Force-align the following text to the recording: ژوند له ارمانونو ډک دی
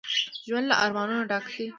ژوند 0.47 0.65
له 0.71 0.75
ارمانونو 0.85 1.27
ډک 1.29 1.45
دی 1.55 1.65